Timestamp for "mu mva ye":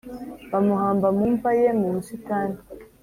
1.17-1.67